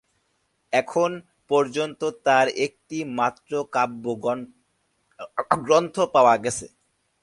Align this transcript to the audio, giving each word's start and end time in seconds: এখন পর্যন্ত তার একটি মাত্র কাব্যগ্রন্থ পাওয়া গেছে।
এখন 0.73 1.11
পর্যন্ত 1.51 2.01
তার 2.25 2.47
একটি 2.65 2.97
মাত্র 3.19 3.51
কাব্যগ্রন্থ 3.73 4.35
পাওয়া 6.15 6.35
গেছে। 6.43 6.67